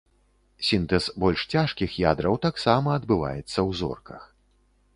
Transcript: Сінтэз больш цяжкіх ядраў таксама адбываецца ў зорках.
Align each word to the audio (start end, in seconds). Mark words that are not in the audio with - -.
Сінтэз 0.67 1.05
больш 1.23 1.43
цяжкіх 1.53 1.91
ядраў 2.11 2.39
таксама 2.47 2.87
адбываецца 3.01 3.49
ў 3.49 3.69
зорках. 3.83 4.21